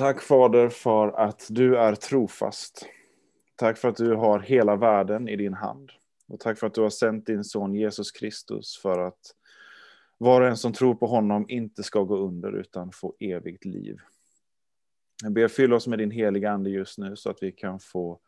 Tack 0.00 0.22
Fader 0.22 0.68
för 0.68 1.08
att 1.08 1.46
du 1.50 1.76
är 1.76 1.94
trofast. 1.94 2.86
Tack 3.56 3.78
för 3.78 3.88
att 3.88 3.96
du 3.96 4.14
har 4.14 4.38
hela 4.40 4.76
världen 4.76 5.28
i 5.28 5.36
din 5.36 5.54
hand. 5.54 5.90
Och 6.28 6.40
tack 6.40 6.58
för 6.58 6.66
att 6.66 6.74
du 6.74 6.80
har 6.80 6.90
sänt 6.90 7.26
din 7.26 7.44
son 7.44 7.74
Jesus 7.74 8.10
Kristus 8.10 8.78
för 8.82 8.98
att 8.98 9.18
var 10.18 10.40
och 10.40 10.46
en 10.46 10.56
som 10.56 10.72
tror 10.72 10.94
på 10.94 11.06
honom 11.06 11.46
inte 11.48 11.82
ska 11.82 12.02
gå 12.02 12.16
under 12.16 12.52
utan 12.52 12.92
få 12.92 13.14
evigt 13.18 13.64
liv. 13.64 13.98
Jag 15.22 15.32
ber 15.32 15.48
fylla 15.48 15.76
oss 15.76 15.86
med 15.86 15.98
din 15.98 16.10
heliga 16.10 16.50
ande 16.50 16.70
just 16.70 16.98
nu 16.98 17.16
så 17.16 17.30
att 17.30 17.42
vi 17.42 17.52
kan 17.52 17.80
få 17.80 18.20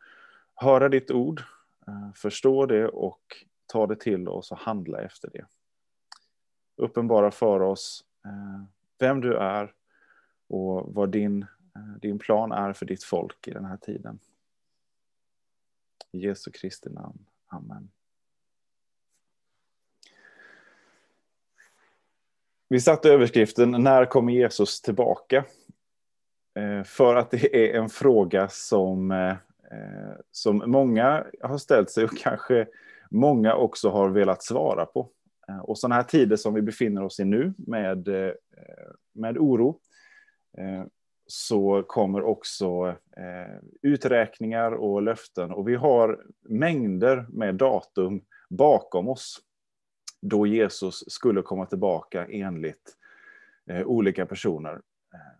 höra 0.54 0.88
ditt 0.88 1.10
ord, 1.10 1.42
eh, 1.86 2.12
förstå 2.14 2.66
det 2.66 2.88
och 2.88 3.22
ta 3.66 3.86
det 3.86 3.96
till 3.96 4.28
oss 4.28 4.52
och 4.52 4.58
handla 4.58 5.00
efter 5.00 5.30
det. 5.32 5.44
Uppenbara 6.76 7.30
för 7.30 7.60
oss 7.60 8.04
eh, 8.24 8.64
vem 8.98 9.20
du 9.20 9.36
är 9.36 9.74
och 10.52 10.94
vad 10.94 11.10
din, 11.10 11.46
Eh, 11.76 12.00
din 12.00 12.18
plan 12.18 12.52
är 12.52 12.72
för 12.72 12.86
ditt 12.86 13.04
folk 13.04 13.48
i 13.48 13.50
den 13.50 13.64
här 13.64 13.76
tiden. 13.76 14.18
I 16.12 16.18
Jesu 16.18 16.50
Kristi 16.50 16.90
namn. 16.90 17.26
Amen. 17.46 17.90
Vi 22.68 22.80
satte 22.80 23.10
överskriften 23.10 23.70
När 23.70 24.04
kommer 24.04 24.32
Jesus 24.32 24.82
tillbaka? 24.82 25.44
Eh, 26.54 26.82
för 26.82 27.16
att 27.16 27.30
det 27.30 27.56
är 27.56 27.80
en 27.80 27.88
fråga 27.88 28.48
som, 28.48 29.10
eh, 29.10 29.36
som 30.30 30.62
många 30.66 31.26
har 31.40 31.58
ställt 31.58 31.90
sig 31.90 32.04
och 32.04 32.18
kanske 32.18 32.68
många 33.10 33.54
också 33.54 33.90
har 33.90 34.08
velat 34.08 34.42
svara 34.42 34.86
på. 34.86 35.10
Och 35.62 35.78
sådana 35.78 35.94
här 35.94 36.02
tider 36.02 36.36
som 36.36 36.54
vi 36.54 36.62
befinner 36.62 37.04
oss 37.04 37.20
i 37.20 37.24
nu 37.24 37.54
med, 37.56 38.08
med 39.12 39.38
oro 39.38 39.80
så 41.32 41.82
kommer 41.82 42.22
också 42.22 42.96
eh, 43.16 43.56
uträkningar 43.82 44.72
och 44.72 45.02
löften 45.02 45.50
och 45.50 45.68
vi 45.68 45.74
har 45.74 46.26
mängder 46.40 47.26
med 47.28 47.54
datum 47.54 48.24
bakom 48.48 49.08
oss 49.08 49.40
då 50.20 50.46
Jesus 50.46 51.04
skulle 51.06 51.42
komma 51.42 51.66
tillbaka 51.66 52.26
enligt 52.26 52.96
eh, 53.66 53.86
olika 53.86 54.26
personer. 54.26 54.74
Eh, 55.14 55.38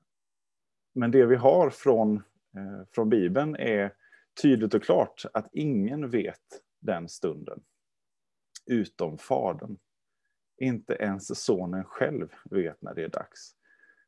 men 0.92 1.10
det 1.10 1.26
vi 1.26 1.36
har 1.36 1.70
från, 1.70 2.16
eh, 2.56 2.86
från 2.90 3.08
Bibeln 3.08 3.56
är 3.56 3.94
tydligt 4.42 4.74
och 4.74 4.82
klart 4.82 5.24
att 5.32 5.48
ingen 5.52 6.10
vet 6.10 6.62
den 6.80 7.08
stunden. 7.08 7.62
Utom 8.66 9.18
Fadern. 9.18 9.76
Inte 10.56 10.94
ens 10.94 11.44
sonen 11.44 11.84
själv 11.84 12.28
vet 12.44 12.82
när 12.82 12.94
det 12.94 13.02
är 13.02 13.08
dags. 13.08 13.54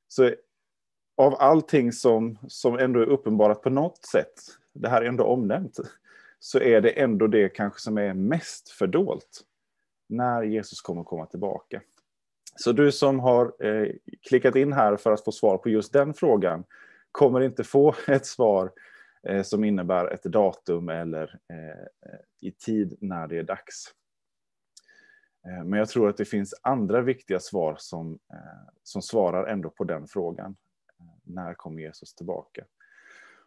Så 0.09 0.35
av 1.17 1.35
allting 1.35 1.93
som, 1.93 2.39
som 2.49 2.79
ändå 2.79 3.01
är 3.01 3.07
uppenbarat 3.07 3.63
på 3.63 3.71
något 3.71 4.05
sätt, 4.05 4.41
det 4.73 4.89
här 4.89 5.03
är 5.03 5.07
ändå 5.07 5.25
omnämnt, 5.25 5.79
så 6.39 6.61
är 6.61 6.81
det 6.81 6.91
ändå 6.91 7.27
det 7.27 7.49
kanske 7.49 7.81
som 7.81 7.99
är 7.99 8.15
mest 8.15 8.69
fördolt 8.69 9.41
när 10.09 10.43
Jesus 10.43 10.81
kommer 10.81 11.05
komma 11.05 11.27
tillbaka. 11.27 11.81
Så 12.57 12.73
du 12.73 12.93
som 12.93 13.21
har 13.21 13.67
eh, 13.67 13.89
klickat 14.29 14.57
in 14.57 14.73
här 14.73 14.97
för 14.97 15.13
att 15.13 15.25
få 15.25 15.33
svar 15.33 15.59
på 15.59 15.69
just 15.69 15.93
den 15.93 16.15
frågan 16.15 16.65
kommer 17.13 17.41
inte 17.41 17.65
få 17.65 17.95
ett 18.09 18.27
svar 18.27 18.73
eh, 19.29 19.43
som 19.43 19.65
innebär 19.65 20.15
ett 20.15 20.23
datum 20.23 20.89
eller 20.89 21.39
eh, 21.49 21.87
i 22.41 22.51
tid 22.51 22.97
när 23.01 23.27
det 23.27 23.39
är 23.39 23.43
dags. 23.43 23.95
Eh, 25.47 25.65
men 25.65 25.79
jag 25.79 25.89
tror 25.89 26.09
att 26.09 26.17
det 26.17 26.25
finns 26.25 26.55
andra 26.63 27.01
viktiga 27.01 27.41
svar 27.41 27.77
som, 27.79 28.19
eh, 28.33 28.73
som 28.83 29.03
svarar 29.03 29.47
ändå 29.47 29.71
på 29.71 29.85
den 29.85 30.07
frågan. 30.07 30.57
När 31.25 31.55
kommer 31.55 31.83
Jesus 31.83 32.15
tillbaka? 32.15 32.65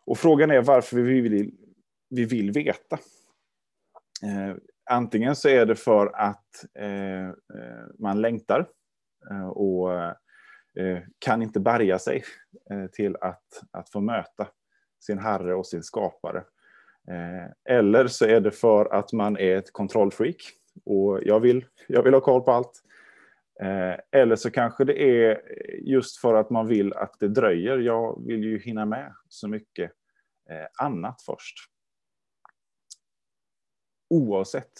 Och 0.05 0.17
frågan 0.17 0.51
är 0.51 0.61
varför 0.61 0.97
vi 0.97 1.21
vill, 1.21 1.51
vi 2.09 2.25
vill 2.25 2.51
veta. 2.51 2.99
Eh, 4.23 4.55
antingen 4.89 5.35
så 5.35 5.49
är 5.49 5.65
det 5.65 5.75
för 5.75 6.07
att 6.15 6.65
eh, 6.79 7.27
eh, 7.27 7.85
man 7.99 8.21
längtar 8.21 8.67
eh, 9.31 9.47
och 9.47 9.93
eh, 9.93 10.99
kan 11.19 11.41
inte 11.41 11.59
bärga 11.59 11.99
sig 11.99 12.23
eh, 12.69 12.87
till 12.87 13.15
att, 13.21 13.63
att 13.71 13.89
få 13.89 13.99
möta 13.99 14.47
sin 14.99 15.19
herre 15.19 15.55
och 15.55 15.67
sin 15.67 15.83
skapare. 15.83 16.43
Eh, 17.11 17.75
eller 17.75 18.07
så 18.07 18.25
är 18.25 18.41
det 18.41 18.51
för 18.51 18.93
att 18.93 19.13
man 19.13 19.37
är 19.37 19.57
ett 19.57 19.73
kontrollfreak 19.73 20.35
och 20.85 21.19
jag 21.23 21.39
vill, 21.39 21.65
jag 21.87 22.03
vill 22.03 22.13
ha 22.13 22.21
koll 22.21 22.41
på 22.41 22.51
allt. 22.51 22.83
Eh, 23.59 23.95
eller 24.11 24.35
så 24.35 24.51
kanske 24.51 24.83
det 24.83 25.01
är 25.01 25.41
just 25.81 26.17
för 26.17 26.33
att 26.33 26.49
man 26.49 26.67
vill 26.67 26.93
att 26.93 27.19
det 27.19 27.27
dröjer. 27.27 27.77
Jag 27.77 28.27
vill 28.27 28.43
ju 28.43 28.59
hinna 28.59 28.85
med 28.85 29.13
så 29.27 29.47
mycket 29.47 29.91
eh, 30.49 30.85
annat 30.85 31.21
först 31.21 31.57
oavsett 34.09 34.71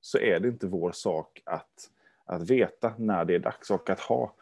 så 0.00 0.18
är 0.18 0.40
det 0.40 0.48
inte 0.48 0.66
vår 0.66 0.92
sak 0.92 1.42
att, 1.44 1.90
att 2.24 2.50
veta 2.50 2.94
när 2.98 3.24
det 3.24 3.34
är 3.34 3.38
dags 3.38 3.70
och 3.70 3.90
att 3.90 4.00
ha 4.00 4.34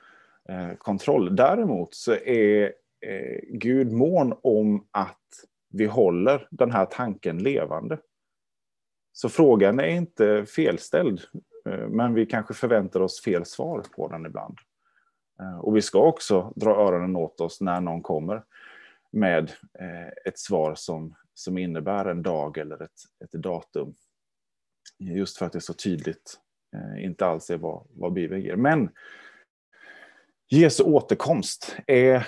eh, 0.49 0.75
kontroll. 0.75 1.37
Däremot 1.37 1.95
så 1.95 2.13
är 2.15 2.73
eh, 3.01 3.41
Gud 3.43 3.93
mån 3.93 4.35
om 4.43 4.87
att 4.91 5.19
vi 5.69 5.87
håller 5.87 6.49
den 6.51 6.71
här 6.71 6.87
tanken 6.87 7.39
levande. 7.39 7.99
Så 9.13 9.29
frågan 9.29 9.81
är 9.81 9.89
inte 9.89 10.47
felställd, 10.47 11.21
Eh, 11.69 11.89
men 11.89 12.15
vi 12.15 12.27
kanske 12.27 12.55
förväntar 12.55 13.01
oss 13.01 13.23
fel 13.23 13.45
svar 13.45 13.85
på 13.97 14.09
den 14.09 14.27
ibland. 14.27 14.59
Eh, 15.41 15.59
och 15.59 15.77
vi 15.77 15.83
ska 15.83 15.99
också 15.99 16.53
dra 16.57 16.71
öronen 16.71 17.17
åt 17.17 17.41
oss 17.41 17.61
när 17.61 17.81
någon 17.81 18.03
kommer 18.03 18.43
med 19.11 19.53
eh, 19.79 20.09
ett 20.27 20.39
svar 20.39 20.75
som, 20.75 21.15
som 21.35 21.59
innebär 21.59 22.05
en 22.05 22.23
dag 22.23 22.59
eller 22.59 22.83
ett, 22.83 23.01
ett 23.25 23.33
datum 23.33 23.95
Just 24.99 25.39
för 25.39 25.47
att 25.47 25.53
det 25.53 25.59
är 25.59 25.61
så 25.61 25.75
tydligt 25.75 26.41
inte 26.99 27.27
alls 27.27 27.51
är 27.51 27.57
vad, 27.57 27.87
vad 27.91 28.13
Bibeln 28.13 28.43
ger. 28.43 28.57
Men 28.57 28.91
Jesu 30.49 30.83
återkomst 30.83 31.77
är 31.87 32.27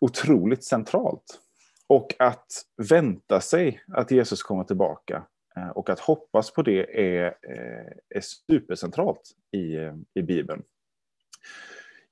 otroligt 0.00 0.64
centralt. 0.64 1.40
Och 1.86 2.14
att 2.18 2.66
vänta 2.76 3.40
sig 3.40 3.82
att 3.92 4.10
Jesus 4.10 4.42
kommer 4.42 4.64
tillbaka 4.64 5.26
Eh, 5.60 5.68
och 5.68 5.90
att 5.90 6.00
hoppas 6.00 6.50
på 6.50 6.62
det 6.62 7.00
är, 7.00 7.26
eh, 7.26 7.92
är 8.08 8.20
supercentralt 8.20 9.30
i, 9.52 9.76
eh, 9.76 9.94
i 10.14 10.22
Bibeln. 10.22 10.62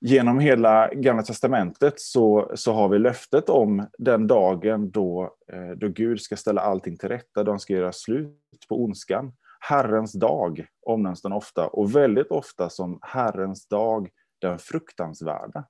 Genom 0.00 0.38
hela 0.38 0.94
Gamla 0.94 1.22
Testamentet 1.22 2.00
så, 2.00 2.52
så 2.54 2.72
har 2.72 2.88
vi 2.88 2.98
löftet 2.98 3.48
om 3.48 3.86
den 3.98 4.26
dagen 4.26 4.90
då, 4.90 5.34
då 5.76 5.88
Gud 5.88 6.20
ska 6.20 6.36
ställa 6.36 6.60
allting 6.60 6.96
till 6.96 7.08
rätta, 7.08 7.44
då 7.44 7.52
han 7.52 7.60
ska 7.60 7.72
göra 7.72 7.92
slut 7.92 8.66
på 8.68 8.84
ondskan. 8.84 9.32
Herrens 9.60 10.12
dag 10.12 10.66
omnämns 10.86 11.22
den 11.22 11.32
ofta 11.32 11.66
och 11.66 11.96
väldigt 11.96 12.30
ofta 12.30 12.70
som 12.70 12.98
Herrens 13.02 13.68
dag, 13.68 14.10
den 14.38 14.58
fruktansvärda. 14.58 15.64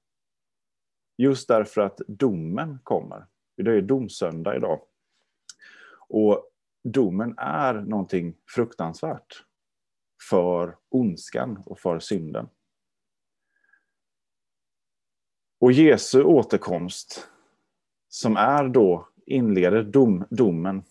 Just 1.19 1.49
därför 1.49 1.81
att 1.81 2.01
domen 2.09 2.79
kommer. 2.83 3.27
Det 3.57 3.71
är 3.71 3.83
domsöndag 3.83 4.57
idag. 4.57 4.81
Och 6.09 6.51
domen 6.85 7.35
är 7.39 7.75
någonting 7.75 8.35
fruktansvärt 8.55 9.45
för 10.31 10.77
ondskan 10.89 11.63
och 11.67 11.79
för 11.79 11.99
synden. 11.99 12.49
Och 15.61 15.73
Jesu 15.73 16.23
återkomst, 16.23 17.29
som 18.09 18.37
är 18.37 18.69
då 18.69 19.09
inleder 19.27 19.83
dom, 19.83 20.25
domen, 20.31 20.83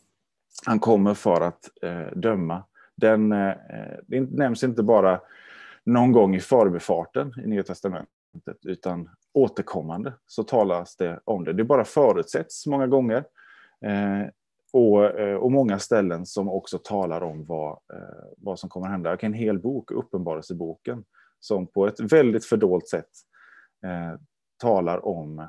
han 0.66 0.80
kommer 0.80 1.14
för 1.14 1.42
att 1.42 1.70
eh, 1.82 2.08
döma 2.16 2.64
den, 2.96 3.32
eh, 3.32 3.50
eh 3.50 4.00
det 4.08 4.22
nämns 4.22 4.64
inte 4.64 4.84
bara 4.84 5.22
någon 5.84 6.12
gång 6.12 6.36
i 6.36 6.40
förbifarten 6.40 7.34
i 7.44 7.48
Nya 7.48 7.64
Testamentet, 7.64 8.66
utan 8.66 9.10
återkommande 9.34 10.14
så 10.28 10.44
talas 10.44 10.96
det 10.96 11.20
om 11.24 11.44
det. 11.44 11.54
Det 11.54 11.64
bara 11.64 11.86
förutsätts 11.86 12.68
många 12.68 12.88
gånger. 12.88 13.24
Eh, 13.82 14.28
och, 14.78 15.20
eh, 15.20 15.36
och 15.36 15.52
många 15.52 15.80
ställen 15.80 16.26
som 16.26 16.50
också 16.50 16.78
talar 16.78 17.22
om 17.24 17.46
vad, 17.46 17.72
eh, 17.72 18.26
vad 18.38 18.60
som 18.60 18.70
kommer 18.70 18.88
att 18.88 18.92
hända. 18.92 19.18
En 19.20 19.34
hel 19.34 19.60
bok, 19.60 19.92
Uppenbarelseboken, 19.92 21.06
som 21.40 21.68
på 21.68 21.88
ett 21.88 22.00
väldigt 22.00 22.46
fördolt 22.46 22.88
sätt 22.88 23.10
eh, 23.86 24.20
talar 24.58 25.06
om, 25.06 25.48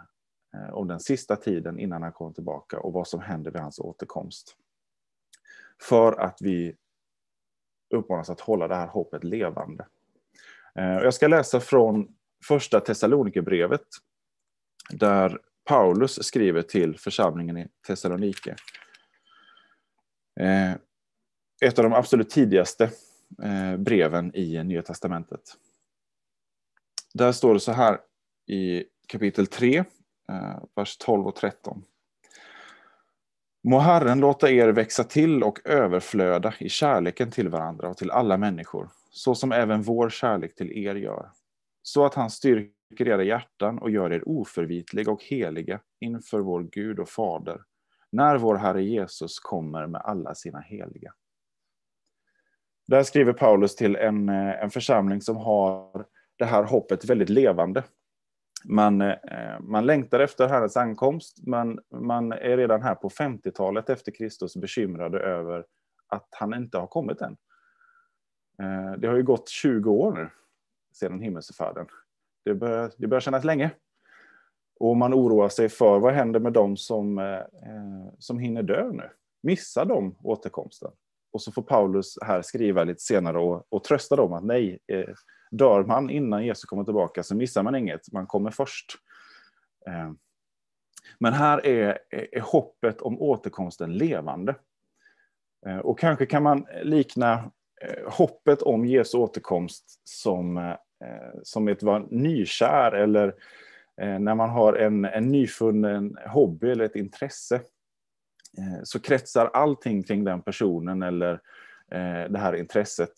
om 0.72 0.88
den 0.88 1.00
sista 1.00 1.36
tiden 1.36 1.78
innan 1.78 2.02
han 2.02 2.12
kommer 2.12 2.32
tillbaka 2.32 2.80
och 2.80 2.92
vad 2.92 3.08
som 3.08 3.20
händer 3.20 3.50
vid 3.50 3.60
hans 3.60 3.78
återkomst. 3.78 4.56
För 5.82 6.20
att 6.20 6.38
vi 6.40 6.76
uppmanas 7.94 8.30
att 8.30 8.40
hålla 8.40 8.68
det 8.68 8.74
här 8.74 8.86
hoppet 8.86 9.24
levande. 9.24 9.86
Eh, 10.74 10.84
jag 10.84 11.14
ska 11.14 11.28
läsa 11.28 11.60
från 11.60 12.08
första 12.48 12.80
Thessalonikerbrevet 12.80 13.86
där 14.90 15.38
Paulus 15.64 16.24
skriver 16.24 16.62
till 16.62 16.98
församlingen 16.98 17.56
i 17.56 17.68
Thessalonike. 17.86 18.56
Eh, 20.40 20.72
ett 21.60 21.78
av 21.78 21.84
de 21.84 21.92
absolut 21.92 22.30
tidigaste 22.30 22.90
eh, 23.42 23.76
breven 23.76 24.36
i 24.36 24.64
Nya 24.64 24.82
Testamentet. 24.82 25.40
Där 27.14 27.32
står 27.32 27.54
det 27.54 27.60
så 27.60 27.72
här 27.72 27.98
i 28.46 28.84
kapitel 29.08 29.46
3, 29.46 29.84
eh, 30.32 30.62
vers 30.74 30.96
12 30.96 31.26
och 31.26 31.36
13. 31.36 31.84
Må 33.64 33.78
Herren 33.78 34.20
låta 34.20 34.50
er 34.50 34.68
växa 34.68 35.04
till 35.04 35.42
och 35.42 35.58
överflöda 35.64 36.54
i 36.58 36.68
kärleken 36.68 37.30
till 37.30 37.48
varandra 37.48 37.88
och 37.88 37.96
till 37.96 38.10
alla 38.10 38.36
människor, 38.36 38.90
så 39.10 39.34
som 39.34 39.52
även 39.52 39.82
vår 39.82 40.10
kärlek 40.10 40.54
till 40.54 40.72
er 40.72 40.94
gör. 40.94 41.30
Så 41.82 42.04
att 42.04 42.14
han 42.14 42.30
styrker 42.30 43.08
era 43.08 43.22
hjärtan 43.22 43.78
och 43.78 43.90
gör 43.90 44.12
er 44.12 44.28
oförvitliga 44.28 45.10
och 45.10 45.24
heliga 45.24 45.80
inför 46.00 46.40
vår 46.40 46.62
Gud 46.62 46.98
och 46.98 47.08
Fader, 47.08 47.62
när 48.12 48.38
vår 48.38 48.56
Herre 48.56 48.82
Jesus 48.82 49.38
kommer 49.38 49.86
med 49.86 50.00
alla 50.00 50.34
sina 50.34 50.60
heliga. 50.60 51.12
Där 52.88 53.02
skriver 53.02 53.32
Paulus 53.32 53.76
till 53.76 53.96
en, 53.96 54.28
eh, 54.28 54.62
en 54.62 54.70
församling 54.70 55.20
som 55.20 55.36
har 55.36 56.06
det 56.38 56.44
här 56.44 56.62
hoppet 56.62 57.04
väldigt 57.04 57.28
levande. 57.28 57.84
Man, 58.64 59.00
eh, 59.00 59.60
man 59.60 59.86
längtar 59.86 60.20
efter 60.20 60.48
Herrens 60.48 60.76
ankomst, 60.76 61.38
men 61.46 61.80
man 61.90 62.32
är 62.32 62.56
redan 62.56 62.82
här 62.82 62.94
på 62.94 63.08
50-talet 63.10 63.90
efter 63.90 64.12
Kristus 64.12 64.56
bekymrade 64.56 65.20
över 65.20 65.64
att 66.08 66.28
han 66.30 66.54
inte 66.54 66.78
har 66.78 66.86
kommit 66.86 67.20
än. 67.20 67.36
Eh, 68.62 68.92
det 68.98 69.08
har 69.08 69.16
ju 69.16 69.22
gått 69.22 69.48
20 69.48 69.90
år 69.90 70.12
nu 70.12 70.30
sedan 70.92 71.20
himmelsfärden. 71.20 71.86
Det 72.44 72.54
börjar, 72.54 72.90
det 72.96 73.06
börjar 73.06 73.20
kännas 73.20 73.44
länge. 73.44 73.70
Och 74.80 74.96
man 74.96 75.14
oroar 75.14 75.48
sig 75.48 75.68
för 75.68 75.98
vad 75.98 76.14
händer 76.14 76.40
med 76.40 76.52
dem 76.52 76.76
som, 76.76 77.18
eh, 77.18 77.34
eh, 77.34 78.12
som 78.18 78.38
hinner 78.38 78.62
dö 78.62 78.92
nu? 78.92 79.10
Missar 79.42 79.84
de 79.84 80.16
återkomsten? 80.22 80.90
Och 81.32 81.42
så 81.42 81.52
får 81.52 81.62
Paulus 81.62 82.18
här 82.22 82.42
skriva 82.42 82.84
lite 82.84 83.02
senare 83.02 83.38
och, 83.38 83.66
och 83.68 83.84
trösta 83.84 84.16
dem 84.16 84.32
att 84.32 84.44
nej, 84.44 84.78
eh, 84.86 85.14
dör 85.50 85.84
man 85.84 86.10
innan 86.10 86.44
Jesus 86.44 86.64
kommer 86.64 86.84
tillbaka 86.84 87.22
så 87.22 87.36
missar 87.36 87.62
man 87.62 87.74
inget, 87.74 88.12
man 88.12 88.26
kommer 88.26 88.50
först. 88.50 88.94
Eh, 89.86 90.12
men 91.18 91.32
här 91.32 91.66
är, 91.66 91.98
är, 92.10 92.40
hoppet 92.40 93.00
om 93.00 93.22
återkomsten 93.22 93.92
levande. 93.92 94.54
Eh, 95.66 95.78
och 95.78 95.98
kanske 95.98 96.26
kan 96.26 96.42
man 96.42 96.66
likna 96.82 97.50
eh, 97.82 98.12
hoppet 98.12 98.62
om 98.62 98.86
Jesu 98.86 99.18
återkomst 99.18 100.00
som, 100.04 100.56
eh, 100.56 100.70
eh 100.70 101.34
som 101.42 101.68
ett 101.68 101.82
vara 101.82 101.98
nykär 102.10 102.92
eller 102.92 103.28
eh, 103.28 103.34
Eh, 104.00 104.18
när 104.18 104.34
man 104.34 104.50
har 104.50 104.74
en, 104.74 105.04
en 105.04 105.28
nyfunnen 105.28 106.16
hobby 106.26 106.70
eller 106.70 106.84
ett 106.84 106.96
intresse. 106.96 107.54
Eh, 108.58 108.82
så 108.82 109.00
kretsar 109.00 109.46
allting 109.46 110.02
kring 110.02 110.24
den 110.24 110.42
personen 110.42 111.02
eller 111.02 111.32
eh, 111.90 112.30
det 112.30 112.38
här 112.38 112.54
intresset 112.54 113.12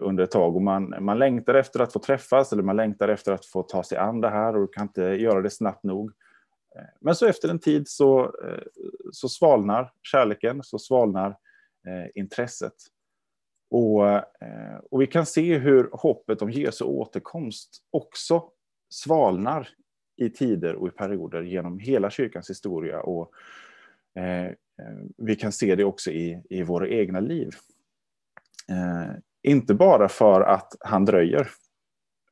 under 0.00 0.24
ett 0.24 0.30
tag. 0.30 0.56
Och 0.56 0.62
man, 0.62 0.94
man 1.00 1.18
längtar 1.18 1.54
efter 1.54 1.80
att 1.80 1.92
få 1.92 1.98
träffas 1.98 2.52
eller 2.52 2.62
man 2.62 2.76
längtar 2.76 3.08
efter 3.08 3.32
att 3.32 3.46
få 3.46 3.62
ta 3.62 3.82
sig 3.82 3.98
an 3.98 4.20
det 4.20 4.28
här 4.28 4.56
och 4.56 4.74
kan 4.74 4.82
inte 4.82 5.02
göra 5.02 5.42
det 5.42 5.50
snabbt 5.50 5.84
nog. 5.84 6.12
Men 7.00 7.14
så 7.14 7.26
efter 7.26 7.48
en 7.48 7.58
tid 7.58 7.88
så, 7.88 8.34
så 9.12 9.28
svalnar 9.28 9.92
kärleken, 10.02 10.62
så 10.62 10.78
svalnar 10.78 11.36
intresset. 12.14 12.74
Och, 13.70 14.02
och 14.90 15.00
vi 15.00 15.06
kan 15.06 15.26
se 15.26 15.58
hur 15.58 15.88
hoppet 15.92 16.42
om 16.42 16.50
Jesu 16.50 16.84
återkomst 16.84 17.82
också 17.90 18.50
svalnar 18.90 19.68
i 20.18 20.30
tider 20.30 20.74
och 20.74 20.88
i 20.88 20.90
perioder 20.90 21.42
genom 21.42 21.78
hela 21.78 22.10
kyrkans 22.10 22.50
historia. 22.50 23.00
Och 23.00 23.32
eh, 24.14 24.46
eh, 24.46 24.54
vi 25.16 25.36
kan 25.36 25.52
se 25.52 25.74
det 25.74 25.84
också 25.84 26.10
i, 26.10 26.42
i 26.50 26.62
våra 26.62 26.88
egna 26.88 27.20
liv. 27.20 27.50
Eh, 28.70 29.12
inte 29.42 29.74
bara 29.74 30.08
för 30.08 30.40
att 30.40 30.76
han 30.80 31.04
dröjer. 31.04 31.48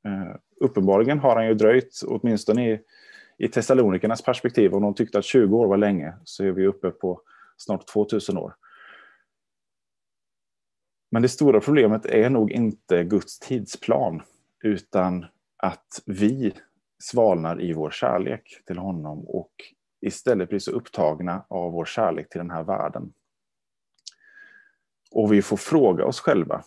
Eh, 0.05 0.37
uppenbarligen 0.61 1.19
har 1.19 1.37
han 1.37 1.47
ju 1.47 1.55
dröjt, 1.55 2.00
åtminstone 2.06 2.73
i, 2.73 2.81
i 3.38 3.49
Thessalonikernas 3.49 4.23
perspektiv. 4.23 4.75
Om 4.75 4.83
de 4.83 4.94
tyckte 4.94 5.19
att 5.19 5.25
20 5.25 5.56
år 5.56 5.67
var 5.67 5.77
länge 5.77 6.15
så 6.25 6.44
är 6.44 6.50
vi 6.50 6.67
uppe 6.67 6.91
på 6.91 7.21
snart 7.56 7.87
2000 7.87 8.38
år. 8.38 8.55
Men 11.11 11.23
det 11.23 11.29
stora 11.29 11.61
problemet 11.61 12.06
är 12.06 12.31
nog 12.31 12.53
inte 12.53 13.05
Guds 13.05 13.38
tidsplan, 13.38 14.23
utan 14.65 15.27
att 15.56 16.03
vi 16.06 16.53
svalnar 16.99 17.61
i 17.61 17.73
vår 17.73 17.91
kärlek 17.91 18.63
till 18.67 18.79
honom 18.79 19.27
och 19.27 19.53
istället 20.01 20.49
blir 20.49 20.59
så 20.59 20.71
upptagna 20.71 21.45
av 21.49 21.73
vår 21.73 21.85
kärlek 21.85 22.29
till 22.29 22.39
den 22.39 22.51
här 22.51 22.63
världen. 22.63 23.13
Och 25.11 25.33
vi 25.33 25.43
får 25.43 25.57
fråga 25.57 26.05
oss 26.05 26.21
själva, 26.21 26.63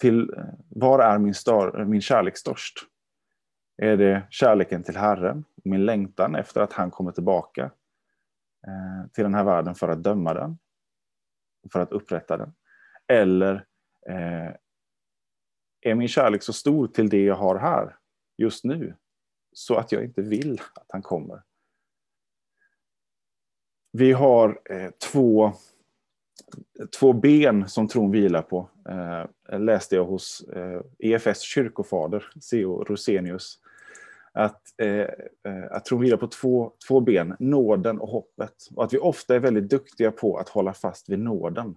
till 0.00 0.30
var 0.68 0.98
är 0.98 1.18
min, 1.18 1.34
star, 1.34 1.84
min 1.84 2.00
kärlek 2.00 2.36
störst? 2.36 2.78
Är 3.76 3.96
det 3.96 4.26
kärleken 4.30 4.82
till 4.82 4.96
Herren, 4.96 5.44
min 5.64 5.84
längtan 5.84 6.34
efter 6.34 6.60
att 6.60 6.72
han 6.72 6.90
kommer 6.90 7.12
tillbaka 7.12 7.64
eh, 8.66 9.10
till 9.12 9.24
den 9.24 9.34
här 9.34 9.44
världen 9.44 9.74
för 9.74 9.88
att 9.88 10.02
döma 10.02 10.34
den, 10.34 10.58
för 11.72 11.80
att 11.80 11.92
upprätta 11.92 12.36
den? 12.36 12.54
Eller 13.08 13.54
eh, 14.08 14.50
är 15.80 15.94
min 15.94 16.08
kärlek 16.08 16.42
så 16.42 16.52
stor 16.52 16.86
till 16.86 17.08
det 17.08 17.24
jag 17.24 17.34
har 17.34 17.58
här 17.58 17.96
just 18.36 18.64
nu 18.64 18.96
så 19.52 19.74
att 19.74 19.92
jag 19.92 20.04
inte 20.04 20.22
vill 20.22 20.60
att 20.74 20.86
han 20.88 21.02
kommer? 21.02 21.42
Vi 23.92 24.12
har 24.12 24.60
eh, 24.64 24.90
två, 25.12 25.52
två 26.98 27.12
ben 27.12 27.68
som 27.68 27.88
tron 27.88 28.10
vilar 28.10 28.42
på. 28.42 28.68
Eh, 28.88 29.60
läste 29.60 29.96
jag 29.96 30.04
hos 30.04 30.40
eh, 30.40 30.80
EFS 30.98 31.40
kyrkofader, 31.40 32.30
C.O. 32.40 32.84
Rosenius. 32.84 33.58
Att, 34.32 34.62
eh, 34.80 34.88
eh, 34.88 35.64
att 35.70 35.84
tron 35.84 36.00
vilar 36.00 36.16
på 36.16 36.26
två, 36.26 36.72
två 36.88 37.00
ben, 37.00 37.36
nåden 37.38 38.00
och 38.00 38.08
hoppet. 38.08 38.68
Och 38.74 38.84
att 38.84 38.92
vi 38.92 38.98
ofta 38.98 39.34
är 39.34 39.38
väldigt 39.38 39.70
duktiga 39.70 40.10
på 40.10 40.36
att 40.36 40.48
hålla 40.48 40.74
fast 40.74 41.08
vid 41.08 41.18
nåden. 41.18 41.76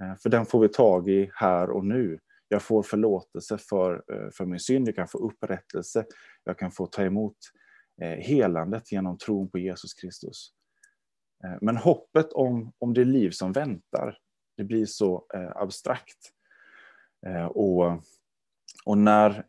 Eh, 0.00 0.14
för 0.16 0.30
den 0.30 0.46
får 0.46 0.60
vi 0.60 0.68
tag 0.68 1.08
i 1.08 1.30
här 1.34 1.70
och 1.70 1.84
nu. 1.84 2.18
Jag 2.52 2.62
får 2.62 2.82
förlåtelse 2.82 3.58
för, 3.58 4.04
eh, 4.12 4.30
för 4.30 4.44
min 4.44 4.60
synd, 4.60 4.88
jag 4.88 4.94
kan 4.94 5.08
få 5.08 5.18
upprättelse, 5.18 6.04
jag 6.44 6.58
kan 6.58 6.70
få 6.70 6.86
ta 6.86 7.02
emot 7.02 7.36
eh, 8.02 8.08
helandet 8.08 8.92
genom 8.92 9.18
tron 9.18 9.50
på 9.50 9.58
Jesus 9.58 9.94
Kristus. 9.94 10.52
Eh, 11.44 11.58
men 11.60 11.76
hoppet 11.76 12.32
om, 12.32 12.72
om 12.78 12.94
det 12.94 13.04
liv 13.04 13.30
som 13.30 13.52
väntar, 13.52 14.18
det 14.56 14.64
blir 14.64 14.86
så 14.86 15.26
abstrakt. 15.54 16.32
Och, 17.50 17.84
och 18.84 18.98
när, 18.98 19.44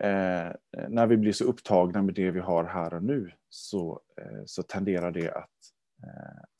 när 0.89 1.07
vi 1.07 1.17
blir 1.17 1.33
så 1.33 1.43
upptagna 1.45 2.01
med 2.01 2.15
det 2.15 2.31
vi 2.31 2.39
har 2.39 2.63
här 2.63 2.93
och 2.93 3.03
nu 3.03 3.31
så, 3.49 4.01
så 4.45 4.63
tenderar 4.63 5.11
det 5.11 5.31
att, 5.31 5.49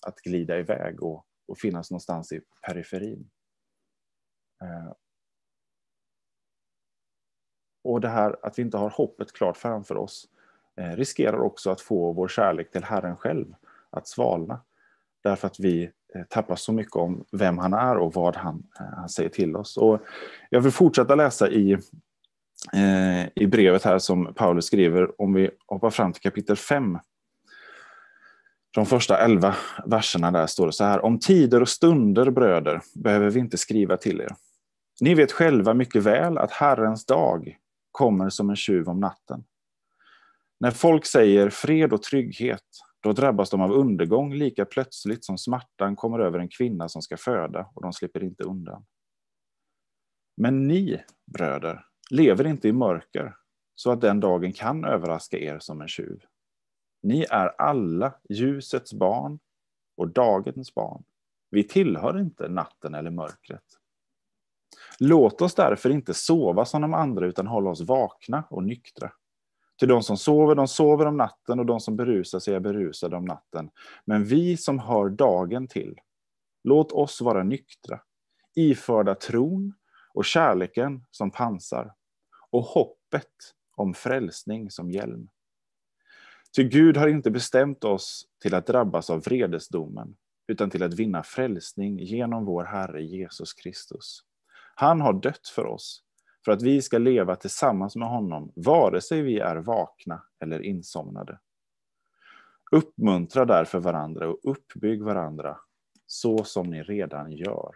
att 0.07 0.15
glida 0.15 0.59
iväg 0.59 1.03
och, 1.03 1.25
och 1.47 1.57
finnas 1.57 1.91
någonstans 1.91 2.31
i 2.31 2.41
periferin. 2.67 3.29
Och 7.83 8.01
det 8.01 8.09
här 8.09 8.35
att 8.41 8.59
vi 8.59 8.61
inte 8.61 8.77
har 8.77 8.89
hoppet 8.89 9.33
klart 9.33 9.57
framför 9.57 9.97
oss 9.97 10.27
eh, 10.77 10.95
riskerar 10.95 11.41
också 11.41 11.69
att 11.71 11.81
få 11.81 12.11
vår 12.11 12.27
kärlek 12.27 12.71
till 12.71 12.83
Herren 12.83 13.17
själv 13.17 13.53
att 13.89 14.07
svalna. 14.07 14.61
Därför 15.23 15.47
att 15.47 15.59
vi 15.59 15.83
eh, 16.15 16.23
tappar 16.29 16.55
så 16.55 16.71
mycket 16.71 16.95
om 16.95 17.25
vem 17.31 17.57
han 17.57 17.73
är 17.73 17.97
och 17.97 18.13
vad 18.13 18.35
han, 18.35 18.63
eh, 18.79 18.97
han 18.97 19.09
säger 19.09 19.29
till 19.29 19.55
oss. 19.55 19.77
Och 19.77 20.01
jag 20.49 20.61
vill 20.61 20.71
fortsätta 20.71 21.15
läsa 21.15 21.49
i, 21.49 21.71
eh, 22.73 23.27
i 23.35 23.47
brevet 23.47 23.83
här 23.83 23.99
som 23.99 24.33
Paulus 24.33 24.65
skriver, 24.65 25.21
om 25.21 25.33
vi 25.33 25.49
hoppar 25.65 25.89
fram 25.89 26.13
till 26.13 26.21
kapitel 26.21 26.55
5. 26.55 26.99
De 28.73 28.85
första 28.85 29.17
elva 29.17 29.55
verserna 29.85 30.31
där 30.31 30.47
står 30.47 30.65
det 30.65 30.73
så 30.73 30.83
här. 30.83 31.05
Om 31.05 31.19
tider 31.19 31.61
och 31.61 31.69
stunder, 31.69 32.29
bröder, 32.29 32.81
behöver 32.95 33.29
vi 33.29 33.39
inte 33.39 33.57
skriva 33.57 33.97
till 33.97 34.21
er. 34.21 34.35
Ni 35.01 35.13
vet 35.13 35.31
själva 35.31 35.73
mycket 35.73 36.03
väl 36.03 36.37
att 36.37 36.51
Herrens 36.51 37.05
dag 37.05 37.57
kommer 37.91 38.29
som 38.29 38.49
en 38.49 38.55
tjuv 38.55 38.89
om 38.89 38.99
natten. 38.99 39.43
När 40.59 40.71
folk 40.71 41.05
säger 41.05 41.49
fred 41.49 41.93
och 41.93 42.03
trygghet 42.03 42.65
då 42.99 43.13
drabbas 43.13 43.49
de 43.49 43.61
av 43.61 43.71
undergång 43.71 44.33
lika 44.33 44.65
plötsligt 44.65 45.25
som 45.25 45.37
smärtan 45.37 45.95
kommer 45.95 46.19
över 46.19 46.39
en 46.39 46.49
kvinna 46.49 46.89
som 46.89 47.01
ska 47.01 47.17
föda 47.17 47.69
och 47.75 47.81
de 47.81 47.93
slipper 47.93 48.23
inte 48.23 48.43
undan. 48.43 48.85
Men 50.37 50.67
ni, 50.67 51.03
bröder, 51.33 51.85
lever 52.09 52.47
inte 52.47 52.67
i 52.67 52.73
mörker 52.73 53.35
så 53.75 53.91
att 53.91 54.01
den 54.01 54.19
dagen 54.19 54.53
kan 54.53 54.85
överraska 54.85 55.37
er 55.37 55.59
som 55.59 55.81
en 55.81 55.87
tjuv. 55.87 56.19
Ni 57.03 57.25
är 57.29 57.61
alla 57.61 58.13
ljusets 58.29 58.93
barn 58.93 59.39
och 59.97 60.07
dagens 60.07 60.73
barn. 60.73 61.03
Vi 61.49 61.63
tillhör 61.63 62.19
inte 62.19 62.49
natten 62.49 62.95
eller 62.95 63.11
mörkret. 63.11 63.80
Låt 65.03 65.41
oss 65.41 65.55
därför 65.55 65.89
inte 65.89 66.13
sova 66.13 66.65
som 66.65 66.81
de 66.81 66.93
andra 66.93 67.25
utan 67.25 67.47
hålla 67.47 67.69
oss 67.69 67.81
vakna 67.81 68.43
och 68.49 68.63
nyktra. 68.63 69.11
Till 69.79 69.87
de 69.87 70.03
som 70.03 70.17
sover, 70.17 70.55
de 70.55 70.67
sover 70.67 71.05
om 71.05 71.17
natten 71.17 71.59
och 71.59 71.65
de 71.65 71.79
som 71.79 71.95
berusar 71.95 72.39
sig 72.39 72.53
är 72.53 72.59
berusade 72.59 73.15
om 73.15 73.25
natten. 73.25 73.69
Men 74.05 74.23
vi 74.23 74.57
som 74.57 74.79
hör 74.79 75.09
dagen 75.09 75.67
till, 75.67 75.99
låt 76.63 76.91
oss 76.91 77.21
vara 77.21 77.43
nyktra, 77.43 78.01
iförda 78.55 79.15
tron 79.15 79.73
och 80.13 80.25
kärleken 80.25 81.05
som 81.11 81.31
pansar 81.31 81.93
och 82.51 82.63
hoppet 82.63 83.55
om 83.75 83.93
frälsning 83.93 84.71
som 84.71 84.91
hjälm. 84.91 85.29
Ty 86.55 86.63
Gud 86.63 86.97
har 86.97 87.07
inte 87.07 87.31
bestämt 87.31 87.83
oss 87.83 88.27
till 88.41 88.55
att 88.55 88.67
drabbas 88.67 89.09
av 89.09 89.21
vredesdomen, 89.21 90.15
utan 90.47 90.69
till 90.69 90.83
att 90.83 90.93
vinna 90.93 91.23
frälsning 91.23 91.99
genom 91.99 92.45
vår 92.45 92.63
Herre 92.63 93.03
Jesus 93.03 93.53
Kristus. 93.53 94.23
Han 94.81 95.01
har 95.01 95.13
dött 95.13 95.47
för 95.47 95.65
oss, 95.65 96.03
för 96.45 96.51
att 96.51 96.61
vi 96.61 96.81
ska 96.81 96.97
leva 96.97 97.35
tillsammans 97.35 97.95
med 97.95 98.07
honom, 98.07 98.51
vare 98.55 99.01
sig 99.01 99.21
vi 99.21 99.39
är 99.39 99.55
vakna 99.55 100.23
eller 100.39 100.61
insomnade. 100.61 101.39
Uppmuntra 102.71 103.45
därför 103.45 103.79
varandra 103.79 104.29
och 104.29 104.39
uppbygg 104.43 105.03
varandra, 105.03 105.57
så 106.07 106.43
som 106.43 106.69
ni 106.69 106.83
redan 106.83 107.31
gör. 107.31 107.75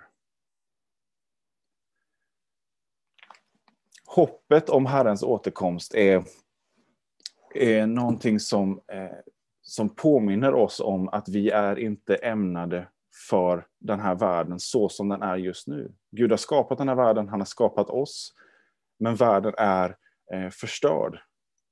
Hoppet 4.06 4.70
om 4.70 4.86
Herrens 4.86 5.24
återkomst 5.24 5.96
är, 5.96 6.24
är 7.56 7.88
någonting 7.88 8.40
som, 8.40 8.82
eh, 8.88 9.18
som 9.62 9.90
påminner 9.90 10.54
oss 10.54 10.80
om 10.80 11.10
att 11.10 11.30
vi 11.30 11.50
är 11.50 11.80
inte 11.80 12.16
ämnade 12.16 12.88
för 13.30 13.68
den 13.80 14.00
här 14.00 14.16
världen 14.16 14.60
så 14.60 14.90
som 14.90 15.10
den 15.10 15.22
är 15.22 15.36
just 15.36 15.68
nu. 15.68 15.94
Gud 16.12 16.32
har 16.32 16.38
skapat 16.38 16.78
den 16.78 16.88
här 16.88 16.96
världen, 16.96 17.30
han 17.30 17.40
har 17.40 17.46
skapat 17.46 17.90
oss, 17.90 18.34
men 19.00 19.16
världen 19.16 19.54
är 19.58 19.98
eh, 20.34 20.50
förstörd, 20.50 21.20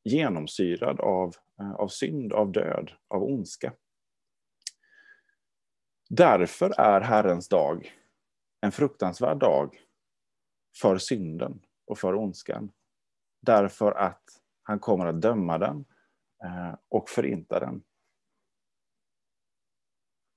genomsyrad 0.04 1.00
av, 1.00 1.36
eh, 1.60 1.74
av 1.74 1.88
synd, 1.88 2.34
av 2.34 2.52
död, 2.52 2.92
av 3.08 3.24
ondska. 3.24 3.74
Därför 6.10 6.80
är 6.80 7.02
Herrens 7.02 7.50
dag 7.50 7.94
en 8.62 8.72
fruktansvärd 8.72 9.38
dag 9.38 9.78
för 10.82 10.98
synden 10.98 11.62
och 11.88 11.98
för 11.98 12.16
ondskan. 12.16 12.72
Därför 13.42 13.92
att 13.92 14.24
han 14.64 14.80
kommer 14.80 15.06
att 15.06 15.22
döma 15.22 15.58
den 15.58 15.86
eh, 16.44 16.76
och 16.90 17.10
förinta 17.10 17.60
den. 17.60 17.84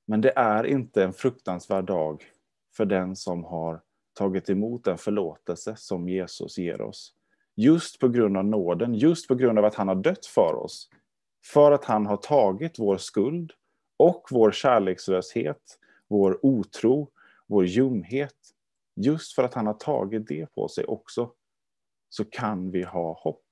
Men 0.06 0.20
det 0.20 0.32
är 0.36 0.64
inte 0.66 1.04
en 1.04 1.12
fruktansvärd 1.12 1.84
dag 1.84 2.24
för 2.76 2.84
den 2.84 3.16
som 3.16 3.44
har 3.44 3.80
tagit 4.14 4.50
emot 4.50 4.84
den 4.84 4.98
förlåtelse 4.98 5.76
som 5.76 6.08
Jesus 6.08 6.58
ger 6.58 6.80
oss. 6.80 7.14
Just 7.54 8.00
på 8.00 8.08
grund 8.08 8.36
av 8.36 8.44
nåden, 8.44 8.94
just 8.94 9.28
på 9.28 9.34
grund 9.34 9.58
av 9.58 9.64
att 9.64 9.74
han 9.74 9.88
har 9.88 9.94
dött 9.94 10.26
för 10.26 10.54
oss. 10.54 10.90
För 11.44 11.72
att 11.72 11.84
han 11.84 12.06
har 12.06 12.16
tagit 12.16 12.78
vår 12.78 12.96
skuld 12.96 13.52
och 13.96 14.28
vår 14.30 14.50
kärlekslöshet, 14.50 15.78
vår 16.08 16.38
otro, 16.42 17.10
vår 17.46 17.66
ljumhet. 17.66 18.36
Just 18.96 19.34
för 19.34 19.42
att 19.42 19.54
han 19.54 19.66
har 19.66 19.74
tagit 19.74 20.28
det 20.28 20.54
på 20.54 20.68
sig 20.68 20.84
också, 20.84 21.32
så 22.08 22.24
kan 22.24 22.70
vi 22.70 22.82
ha 22.82 23.12
hopp. 23.12 23.42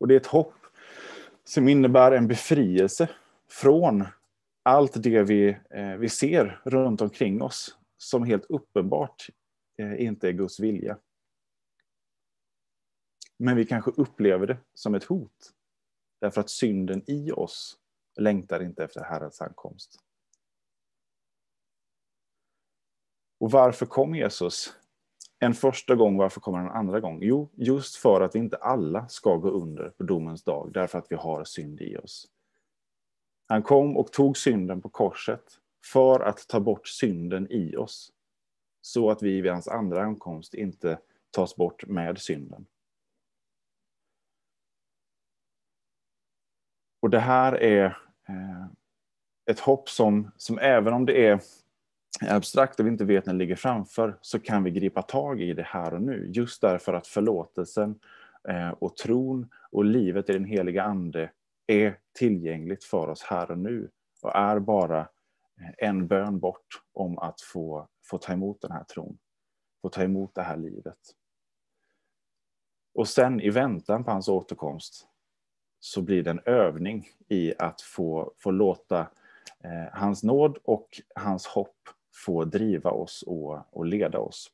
Och 0.00 0.08
det 0.08 0.14
är 0.14 0.20
ett 0.20 0.26
hopp 0.26 0.54
som 1.44 1.68
innebär 1.68 2.12
en 2.12 2.28
befrielse 2.28 3.08
från 3.48 4.04
allt 4.66 5.02
det 5.02 5.22
vi, 5.22 5.48
eh, 5.70 5.96
vi 5.96 6.08
ser 6.08 6.60
runt 6.64 7.00
omkring 7.00 7.42
oss 7.42 7.78
som 7.96 8.24
helt 8.24 8.44
uppenbart 8.44 9.26
eh, 9.78 10.04
inte 10.06 10.28
är 10.28 10.32
Guds 10.32 10.60
vilja. 10.60 10.98
Men 13.38 13.56
vi 13.56 13.66
kanske 13.66 13.90
upplever 13.90 14.46
det 14.46 14.58
som 14.74 14.94
ett 14.94 15.04
hot. 15.04 15.52
Därför 16.20 16.40
att 16.40 16.50
synden 16.50 17.02
i 17.06 17.32
oss 17.32 17.78
längtar 18.20 18.62
inte 18.62 18.84
efter 18.84 19.04
Herrens 19.04 19.42
ankomst. 19.42 19.98
Och 23.40 23.50
varför 23.50 23.86
kom 23.86 24.14
Jesus? 24.14 24.74
En 25.38 25.54
första 25.54 25.94
gång, 25.94 26.16
varför 26.16 26.40
kommer 26.40 26.58
han 26.58 26.66
en 26.66 26.76
andra 26.76 27.00
gång? 27.00 27.18
Jo, 27.22 27.50
just 27.54 27.96
för 27.96 28.20
att 28.20 28.34
vi 28.34 28.38
inte 28.38 28.56
alla 28.56 29.08
ska 29.08 29.36
gå 29.36 29.50
under 29.50 29.90
på 29.90 30.02
domens 30.02 30.44
dag, 30.44 30.70
därför 30.72 30.98
att 30.98 31.06
vi 31.10 31.16
har 31.16 31.44
synd 31.44 31.80
i 31.80 31.96
oss. 31.96 32.28
Han 33.46 33.62
kom 33.62 33.96
och 33.96 34.12
tog 34.12 34.36
synden 34.36 34.80
på 34.80 34.88
korset 34.88 35.42
för 35.84 36.20
att 36.20 36.48
ta 36.48 36.60
bort 36.60 36.88
synden 36.88 37.46
i 37.50 37.76
oss. 37.76 38.12
Så 38.80 39.10
att 39.10 39.22
vi 39.22 39.40
vid 39.40 39.52
hans 39.52 39.68
andra 39.68 40.02
ankomst 40.02 40.54
inte 40.54 40.98
tas 41.30 41.56
bort 41.56 41.86
med 41.86 42.18
synden. 42.18 42.66
Och 47.00 47.10
det 47.10 47.18
här 47.18 47.52
är 47.62 47.84
eh, 48.28 48.66
ett 49.50 49.60
hopp 49.60 49.88
som, 49.88 50.30
som 50.36 50.58
även 50.58 50.92
om 50.92 51.06
det 51.06 51.26
är 51.26 51.40
abstrakt 52.20 52.80
och 52.80 52.86
vi 52.86 52.90
inte 52.90 53.04
vet 53.04 53.26
när 53.26 53.32
det 53.32 53.38
ligger 53.38 53.56
framför, 53.56 54.18
så 54.20 54.38
kan 54.38 54.64
vi 54.64 54.70
gripa 54.70 55.02
tag 55.02 55.40
i 55.40 55.52
det 55.52 55.62
här 55.62 55.94
och 55.94 56.02
nu. 56.02 56.30
Just 56.32 56.60
därför 56.60 56.94
att 56.94 57.06
förlåtelsen 57.06 57.98
eh, 58.48 58.70
och 58.70 58.96
tron 58.96 59.48
och 59.70 59.84
livet 59.84 60.30
i 60.30 60.32
den 60.32 60.44
heliga 60.44 60.82
ande 60.82 61.30
är 61.66 61.98
tillgängligt 62.12 62.84
för 62.84 63.08
oss 63.08 63.22
här 63.22 63.50
och 63.50 63.58
nu 63.58 63.90
och 64.22 64.36
är 64.36 64.58
bara 64.58 65.00
eh, 65.00 65.88
en 65.88 66.06
bön 66.06 66.38
bort 66.38 66.82
om 66.92 67.18
att 67.18 67.40
få, 67.40 67.88
få 68.04 68.18
ta 68.18 68.32
emot 68.32 68.60
den 68.60 68.70
här 68.70 68.84
tron, 68.84 69.18
få 69.82 69.88
ta 69.88 70.02
emot 70.02 70.34
det 70.34 70.42
här 70.42 70.56
livet. 70.56 70.98
Och 72.94 73.08
sen 73.08 73.40
i 73.40 73.50
väntan 73.50 74.04
på 74.04 74.10
hans 74.10 74.28
återkomst 74.28 75.06
så 75.80 76.02
blir 76.02 76.22
det 76.22 76.30
en 76.30 76.40
övning 76.44 77.08
i 77.28 77.54
att 77.58 77.80
få, 77.80 78.32
få 78.38 78.50
låta 78.50 79.00
eh, 79.60 79.92
hans 79.92 80.22
nåd 80.22 80.58
och 80.64 81.00
hans 81.14 81.46
hopp 81.46 81.76
få 82.24 82.44
driva 82.44 82.90
oss 82.90 83.24
och, 83.26 83.60
och 83.70 83.86
leda 83.86 84.18
oss. 84.18 84.50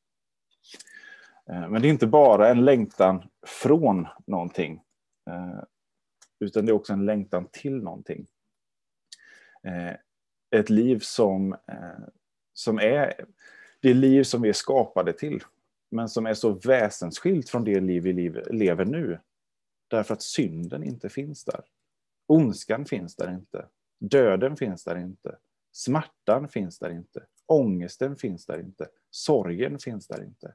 Eh, 1.50 1.68
men 1.68 1.82
det 1.82 1.88
är 1.88 1.90
inte 1.90 2.06
bara 2.06 2.48
en 2.48 2.64
längtan 2.64 3.22
från 3.46 4.08
någonting, 4.26 4.82
eh, 5.30 5.64
utan 6.42 6.66
det 6.66 6.72
är 6.72 6.74
också 6.74 6.92
en 6.92 7.06
längtan 7.06 7.48
till 7.52 7.76
någonting. 7.76 8.26
Eh, 9.62 9.94
ett 10.50 10.70
liv 10.70 10.98
som, 10.98 11.52
eh, 11.52 12.08
som 12.52 12.78
är 12.78 13.24
det 13.80 13.94
liv 13.94 14.22
som 14.22 14.42
vi 14.42 14.48
är 14.48 14.52
skapade 14.52 15.12
till, 15.12 15.42
men 15.90 16.08
som 16.08 16.26
är 16.26 16.34
så 16.34 16.52
väsensskilt 16.52 17.48
från 17.48 17.64
det 17.64 17.80
liv 17.80 18.02
vi 18.02 18.12
lever 18.50 18.84
nu. 18.84 19.18
Därför 19.88 20.14
att 20.14 20.22
synden 20.22 20.82
inte 20.82 21.08
finns 21.08 21.44
där. 21.44 21.60
Ondskan 22.26 22.84
finns 22.84 23.16
där 23.16 23.30
inte. 23.34 23.66
Döden 23.98 24.56
finns 24.56 24.84
där 24.84 24.96
inte. 24.96 25.36
Smärtan 25.72 26.48
finns 26.48 26.78
där 26.78 26.90
inte. 26.90 27.26
Ångesten 27.46 28.16
finns 28.16 28.46
där 28.46 28.60
inte. 28.60 28.88
Sorgen 29.10 29.78
finns 29.78 30.06
där 30.06 30.24
inte. 30.24 30.54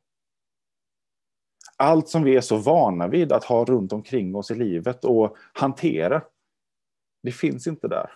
Allt 1.77 2.10
som 2.10 2.24
vi 2.24 2.36
är 2.36 2.41
så 2.41 2.57
vana 2.57 3.07
vid 3.07 3.31
att 3.31 3.43
ha 3.43 3.65
runt 3.65 3.93
omkring 3.93 4.36
oss 4.36 4.51
i 4.51 4.55
livet 4.55 5.05
och 5.05 5.38
hantera, 5.53 6.22
det 7.24 7.31
finns 7.31 7.67
inte 7.67 7.88
där. 7.88 8.12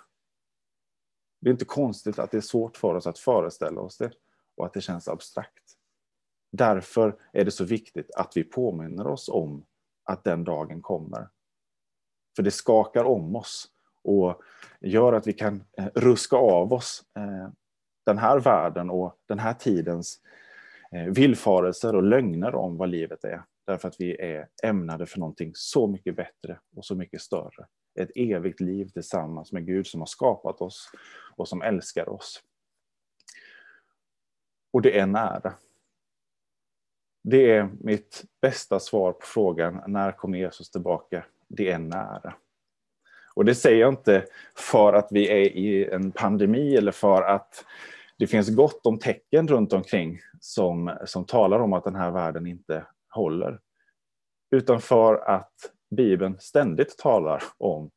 Det 1.41 1.50
är 1.50 1.51
inte 1.51 1.65
konstigt 1.65 2.20
att 2.20 2.32
det 2.32 2.38
är 2.38 2.41
svårt 2.41 2.77
för 2.77 2.96
oss 2.96 3.08
att 3.08 3.20
föreställa 3.20 3.82
oss 3.82 3.98
det 3.98 4.12
och 4.58 4.65
att 4.65 4.74
det 4.74 4.82
känns 4.82 5.08
abstrakt. 5.08 5.77
Därför 6.51 7.15
är 7.34 7.46
det 7.46 7.51
så 7.51 7.63
viktigt 7.63 8.12
att 8.15 8.38
vi 8.38 8.44
påminner 8.44 9.08
oss 9.08 9.30
om 9.30 9.65
att 10.03 10.24
den 10.24 10.44
dagen 10.44 10.82
kommer. 10.82 11.30
För 12.36 12.44
det 12.44 12.51
skakar 12.51 13.03
om 13.03 13.36
oss 13.36 13.68
och 14.03 14.41
gör 14.82 15.13
att 15.13 15.27
vi 15.27 15.34
kan 15.34 15.63
eh, 15.77 15.88
ruska 15.96 16.36
av 16.36 16.74
oss 16.74 17.03
eh, 17.18 17.50
den 18.06 18.18
här 18.18 18.39
världen 18.39 18.89
och 18.89 19.15
den 19.25 19.39
här 19.39 19.53
tidens 19.53 20.20
eh, 20.91 21.06
villfarelser 21.06 21.96
och 21.96 22.03
lögner 22.03 22.56
om 22.56 22.77
vad 22.77 22.89
livet 22.89 23.24
är. 23.24 23.44
Därför 23.65 23.88
att 23.88 23.96
vi 24.00 24.22
är 24.22 24.48
ämnade 24.63 25.06
för 25.06 25.20
någonting 25.20 25.51
så 25.56 25.88
mycket 25.88 26.15
bättre 26.15 26.60
och 26.75 26.86
så 26.86 26.96
mycket 26.96 27.22
större. 27.22 27.68
Ett 28.00 28.12
evigt 28.15 28.60
liv 28.60 28.86
tillsammans 28.86 29.51
med 29.51 29.65
Gud 29.65 29.88
som 29.88 30.01
har 30.01 30.06
skapat 30.06 30.62
oss 30.62 30.91
och 31.36 31.48
som 31.48 31.62
älskar 31.62 32.10
oss. 32.10 32.44
Och 34.74 34.82
det 34.82 35.00
är 35.00 35.06
nära. 35.06 35.53
Det 37.24 37.51
är 37.51 37.70
mitt 37.80 38.24
bästa 38.41 38.80
svar 38.80 39.12
på 39.12 39.25
frågan 39.25 39.82
när 39.88 40.12
kommer 40.12 40.38
Jesus 40.38 40.72
tillbaka? 40.72 41.25
Det 41.48 41.72
är 41.72 41.80
nära. 41.80 42.34
Och 43.34 43.46
det 43.46 43.56
säger 43.56 43.80
jag 43.80 43.94
inte 43.94 44.25
för 44.56 44.94
att 44.94 45.08
vi 45.12 45.30
är 45.30 45.58
i 45.58 45.86
en 45.86 46.12
pandemi 46.12 46.75
eller 46.75 46.91
för 46.91 47.22
att 47.22 47.65
det 48.18 48.27
finns 48.27 48.56
gott 48.56 48.86
om 48.86 49.00
tecken 49.00 49.48
runt 49.48 49.74
omkring 49.74 50.20
som, 50.39 50.98
som 51.06 51.25
talar 51.25 51.60
om 51.60 51.74
att 51.74 51.84
den 51.84 51.96
här 51.96 52.12
världen 52.12 52.48
inte 52.48 52.86
håller. 53.12 53.60
Utan 54.51 54.82
för 54.82 55.15
att 55.15 55.53
Bibeln 55.96 56.39
ständigt 56.39 56.98
talar 56.98 57.44
om 57.58 57.91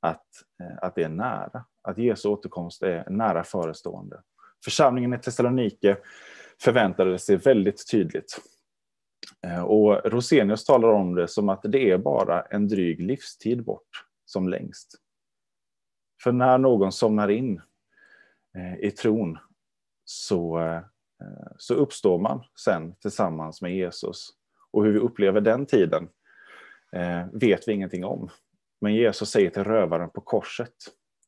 att, 0.00 0.26
eh, 0.62 0.78
att 0.82 0.94
det 0.94 1.02
är 1.02 1.08
nära, 1.08 1.64
att 1.82 1.98
Jesu 1.98 2.28
återkomst 2.28 2.82
är 2.82 3.10
nära 3.10 3.44
förestående. 3.44 4.22
Församlingen 4.64 5.14
i 5.14 5.18
Thessalonike 5.18 5.96
förväntade 6.62 7.18
sig 7.18 7.36
väldigt 7.36 7.90
tydligt. 7.90 8.40
Eh, 9.46 9.62
och 9.62 10.00
Rosenius 10.04 10.64
talar 10.64 10.88
om 10.88 11.14
det 11.14 11.28
som 11.28 11.48
att 11.48 11.62
det 11.62 11.90
är 11.90 11.98
bara 11.98 12.42
en 12.42 12.68
dryg 12.68 13.00
livstid 13.00 13.64
bort 13.64 14.04
som 14.24 14.48
längst. 14.48 14.94
För 16.22 16.32
när 16.32 16.58
någon 16.58 16.92
somnar 16.92 17.28
in 17.28 17.60
eh, 18.56 18.78
i 18.78 18.90
tron 18.90 19.38
så, 20.04 20.60
så 21.56 21.74
uppstår 21.74 22.18
man 22.18 22.44
sen 22.64 22.94
tillsammans 22.94 23.62
med 23.62 23.76
Jesus. 23.76 24.38
Och 24.70 24.84
hur 24.84 24.92
vi 24.92 24.98
upplever 24.98 25.40
den 25.40 25.66
tiden 25.66 26.08
eh, 26.92 27.26
vet 27.32 27.68
vi 27.68 27.72
ingenting 27.72 28.04
om. 28.04 28.28
Men 28.80 28.94
Jesus 28.94 29.30
säger 29.30 29.50
till 29.50 29.64
rövaren 29.64 30.10
på 30.10 30.20
korset, 30.20 30.74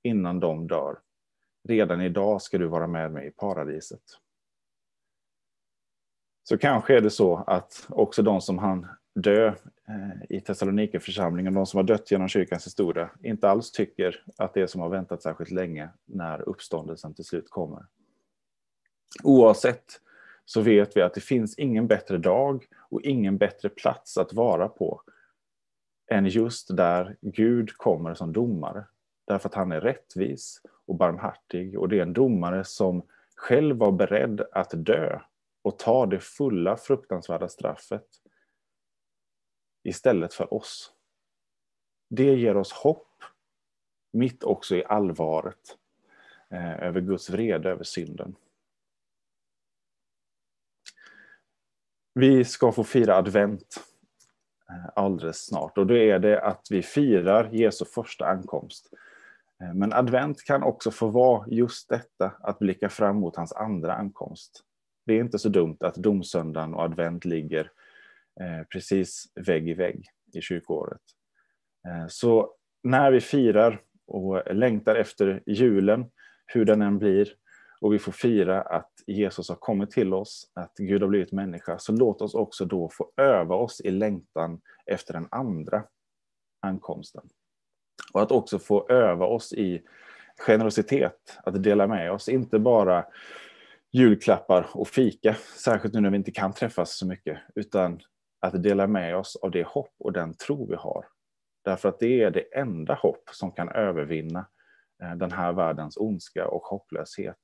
innan 0.03 0.41
de 0.41 0.67
dör, 0.67 0.99
redan 1.69 2.01
idag 2.01 2.43
ska 2.43 2.59
du 2.59 2.67
vara 2.67 2.87
med 2.87 3.13
mig 3.13 3.27
i 3.27 3.31
paradiset. 3.31 4.03
Så 6.43 6.59
kanske 6.59 6.97
är 6.97 7.01
det 7.01 7.11
så 7.11 7.37
att 7.37 7.87
också 7.89 8.23
de 8.23 8.41
som 8.41 8.59
han 8.59 8.87
dö 9.15 9.47
eh, 9.89 10.23
i 10.37 10.41
Thessalonikerförsamlingen, 10.41 11.55
de 11.55 11.67
som 11.67 11.79
har 11.79 11.85
dött 11.85 12.11
genom 12.11 12.29
kyrkans 12.29 12.67
historia, 12.67 13.11
inte 13.23 13.49
alls 13.49 13.73
tycker 13.73 14.25
att 14.39 14.55
det 14.55 14.69
som 14.69 14.81
har 14.81 14.89
väntat 14.89 15.23
särskilt 15.23 15.51
länge 15.51 15.89
när 16.05 16.49
uppståndelsen 16.49 17.15
till 17.15 17.25
slut 17.25 17.51
kommer. 17.51 17.87
Oavsett 19.23 20.01
så 20.53 20.61
vet 20.61 20.97
vi 20.97 21.03
att 21.03 21.15
det 21.15 21.21
finns 21.21 21.59
ingen 21.59 21.87
bättre 21.87 22.19
dag 22.19 22.67
och 22.79 23.03
ingen 23.03 23.39
bättre 23.39 23.69
plats 23.69 24.19
att 24.19 24.33
vara 24.33 24.69
på 24.69 25.03
än 26.11 26.27
just 26.27 26.77
där 26.77 27.17
Gud 27.21 27.77
kommer 27.77 28.15
som 28.15 28.33
domare. 28.33 28.87
Därför 29.27 29.49
att 29.49 29.55
han 29.55 29.73
är 29.73 29.81
rättvis 29.81 30.63
och 30.87 30.95
barmhärtig 30.95 31.79
och 31.79 31.89
det 31.89 31.99
är 31.99 32.03
en 32.03 32.13
domare 32.13 32.65
som 32.65 33.03
själv 33.37 33.77
var 33.77 33.93
beredd 33.93 34.41
att 34.53 34.71
dö 34.77 35.21
och 35.63 35.79
ta 35.79 36.07
det 36.07 36.21
fulla 36.21 36.77
fruktansvärda 36.77 37.49
straffet 37.49 38.07
istället 39.83 40.35
för 40.35 40.55
oss. 40.55 40.93
Det 42.09 42.35
ger 42.35 42.57
oss 42.57 42.73
hopp, 42.73 43.23
mitt 44.13 44.45
också 44.45 44.77
i 44.77 44.85
allvaret 44.85 45.79
eh, 46.49 46.83
över 46.83 47.01
Guds 47.01 47.31
vrede 47.31 47.71
över 47.71 47.85
synden. 47.85 48.37
Vi 52.15 52.45
ska 52.45 52.73
få 52.73 52.85
fira 52.85 53.17
advent 53.17 53.77
eh, 54.71 54.91
alldeles 54.97 55.47
snart 55.47 55.79
och 55.79 55.87
då 55.87 55.97
är 55.97 56.19
det 56.19 56.43
att 56.43 56.67
vi 56.71 56.83
firar 56.83 57.51
Jesu 57.53 57.85
första 57.85 58.27
ankomst. 58.27 58.93
Eh, 59.63 59.75
men 59.75 59.93
advent 59.93 60.45
kan 60.45 60.63
också 60.63 60.91
få 60.91 61.09
vara 61.09 61.47
just 61.49 61.89
detta, 61.89 62.33
att 62.41 62.59
blicka 62.59 62.89
fram 62.89 63.17
mot 63.17 63.37
hans 63.37 63.53
andra 63.53 63.95
ankomst. 63.95 64.65
Det 65.07 65.13
är 65.13 65.21
inte 65.21 65.39
så 65.39 65.49
dumt 65.49 65.77
att 65.81 65.95
domsöndagen 65.95 66.75
och 66.75 66.83
advent 66.83 67.25
ligger 67.25 67.71
eh, 68.41 68.67
precis 68.73 69.25
vägg 69.47 69.69
i 69.69 69.75
vägg 69.75 70.07
i 70.33 70.41
kyrkoåret. 70.41 71.01
Så 72.09 72.55
när 72.83 73.11
vi 73.11 73.21
firar 73.21 73.81
och 74.07 74.55
längtar 74.55 74.95
efter 74.95 75.43
julen, 75.47 76.11
hur 76.47 76.65
den 76.65 76.83
än 76.83 76.99
blir, 76.99 77.29
och 77.81 77.95
vi 77.95 77.99
får 77.99 78.13
fira 78.13 78.63
att 78.63 78.93
Jesus 79.07 79.49
har 79.49 79.57
kommit 79.57 79.91
till 79.91 80.15
oss, 80.15 80.51
att 80.55 80.77
Gud 80.77 81.03
har 81.03 81.09
blivit 81.09 81.33
människa, 81.33 81.79
så 81.79 81.93
låt 81.93 82.23
oss 82.23 82.35
också 82.35 82.65
då 82.65 82.89
få 82.93 83.13
öva 83.17 83.55
oss 83.55 83.81
i 83.81 83.91
längtan 83.91 84.61
efter 84.87 85.13
den 85.13 85.29
andra 85.31 85.83
ankomsten. 86.61 87.29
Och 88.13 88.23
att 88.23 88.33
också 88.33 88.59
få 88.59 88.89
öva 88.89 89.27
oss 89.27 89.53
i 89.53 89.83
generositet, 90.39 91.39
att 91.45 91.63
dela 91.63 91.87
med 91.87 92.13
oss, 92.13 92.29
inte 92.29 92.59
bara 92.59 93.05
julklappar 93.93 94.67
och 94.73 94.89
fika, 94.89 95.37
särskilt 95.57 95.95
nu 95.95 96.01
när 96.01 96.11
vi 96.11 96.17
inte 96.17 96.33
kan 96.33 96.53
träffas 96.53 96.99
så 96.99 97.07
mycket, 97.07 97.39
utan 97.55 98.01
att 98.41 98.63
dela 98.63 98.87
med 98.87 99.17
oss 99.17 99.37
av 99.37 99.51
det 99.51 99.67
hopp 99.67 99.95
och 99.99 100.13
den 100.13 100.35
tro 100.35 100.67
vi 100.67 100.75
har. 100.75 101.05
Därför 101.65 101.89
att 101.89 101.99
det 101.99 102.23
är 102.23 102.31
det 102.31 102.59
enda 102.59 102.95
hopp 102.95 103.31
som 103.33 103.53
kan 103.53 103.69
övervinna 103.69 104.47
eh, 105.03 105.15
den 105.15 105.33
här 105.33 105.53
världens 105.53 105.97
ondska 105.97 106.49
och 106.49 106.63
hopplöshet. 106.63 107.39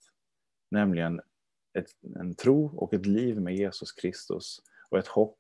Nämligen 0.71 1.21
ett, 1.79 1.87
en 2.21 2.35
tro 2.35 2.77
och 2.77 2.95
ett 2.95 3.07
liv 3.07 3.41
med 3.41 3.57
Jesus 3.57 3.93
Kristus 3.93 4.63
och 4.91 4.99
ett 4.99 5.07
hopp 5.07 5.39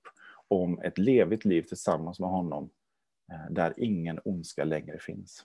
om 0.48 0.78
ett 0.78 0.98
levigt 0.98 1.44
liv 1.44 1.62
tillsammans 1.62 2.20
med 2.20 2.28
honom 2.28 2.70
eh, 3.32 3.52
där 3.52 3.74
ingen 3.76 4.20
ondska 4.24 4.64
längre 4.64 4.98
finns. 4.98 5.44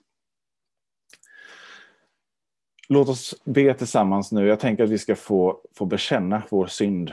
Låt 2.88 3.08
oss 3.08 3.42
be 3.44 3.74
tillsammans 3.74 4.32
nu. 4.32 4.46
Jag 4.46 4.60
tänker 4.60 4.84
att 4.84 4.90
vi 4.90 4.98
ska 4.98 5.16
få, 5.16 5.60
få 5.74 5.86
bekänna 5.86 6.42
vår 6.50 6.66
synd 6.66 7.12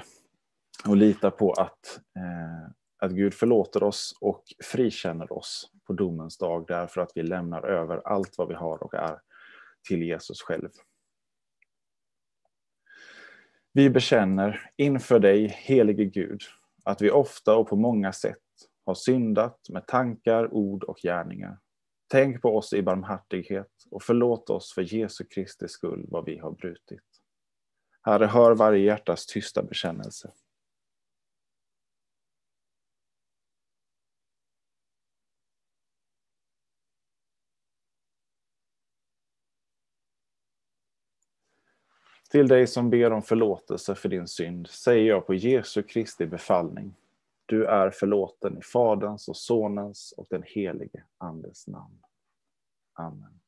och 0.88 0.98
lita 0.98 1.32
på 1.32 1.52
att 1.52 2.00
eh, 2.16 2.72
att 3.00 3.12
Gud 3.12 3.34
förlåter 3.34 3.84
oss 3.84 4.18
och 4.22 4.44
frikänner 4.64 5.34
oss 5.34 5.72
på 5.88 5.94
domens 5.94 6.38
dag 6.38 6.66
därför 6.68 7.02
att 7.02 7.12
vi 7.16 7.24
lämnar 7.24 7.68
över 7.68 8.08
allt 8.08 8.38
vad 8.38 8.48
vi 8.48 8.54
har 8.54 8.84
och 8.84 8.94
är 8.94 9.20
till 9.88 10.04
Jesus 10.04 10.42
själv. 10.42 10.70
Vi 13.74 13.90
bekänner 13.90 14.72
inför 14.78 15.20
dig, 15.20 15.48
helige 15.48 16.06
Gud, 16.06 16.42
att 16.84 17.02
vi 17.02 17.12
ofta 17.12 17.56
och 17.56 17.70
på 17.70 17.76
många 17.76 18.14
sätt 18.14 18.38
har 18.86 18.94
syndat 18.94 19.60
med 19.70 19.88
tankar, 19.88 20.54
ord 20.54 20.84
och 20.84 20.98
gärningar. 21.04 21.60
Tänk 22.08 22.42
på 22.42 22.58
oss 22.58 22.74
i 22.74 22.82
barmhärtighet 22.82 23.72
och 23.92 24.04
förlåt 24.04 24.50
oss 24.50 24.74
för 24.74 24.82
Jesu 24.82 25.24
Kristi 25.24 25.68
skull 25.68 26.06
vad 26.08 26.26
vi 26.26 26.38
har 26.38 26.52
brutit. 26.52 27.04
Herre, 28.02 28.26
hör 28.26 28.56
varje 28.56 28.84
hjärtas 28.84 29.26
tysta 29.26 29.64
bekännelse. 29.64 30.32
Till 42.32 42.48
dig 42.48 42.68
som 42.68 42.90
ber 42.90 43.12
om 43.12 43.22
förlåtelse 43.22 43.96
för 43.96 44.10
din 44.10 44.28
synd 44.28 44.68
säger 44.68 45.08
jag 45.08 45.28
på 45.28 45.34
Jesu 45.34 45.84
Kristi 45.84 46.26
befallning. 46.26 46.96
Du 47.46 47.66
är 47.66 47.90
förlåten 47.90 48.58
i 48.58 48.62
Faderns 48.62 49.28
och 49.28 49.38
Sonens 49.38 50.14
och 50.18 50.28
den 50.30 50.44
helige 50.46 51.04
Andes 51.18 51.68
namn. 51.68 52.02
Amen. 52.94 53.40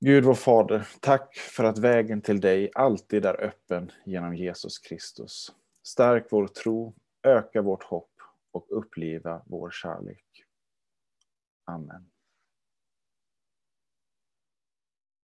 Gud 0.00 0.24
vår 0.24 0.34
Fader, 0.34 0.88
tack 1.00 1.36
för 1.36 1.64
att 1.64 1.78
vägen 1.78 2.20
till 2.20 2.40
dig 2.40 2.70
alltid 2.74 3.24
är 3.24 3.40
öppen 3.40 3.92
genom 4.04 4.36
Jesus 4.36 4.78
Kristus. 4.78 5.52
Stärk 5.82 6.26
vår 6.30 6.46
tro, 6.46 6.94
öka 7.22 7.62
vårt 7.62 7.82
hopp 7.82 8.12
och 8.50 8.66
uppliva 8.78 9.42
vår 9.46 9.70
kärlek. 9.70 10.44
Amen. 11.64 12.10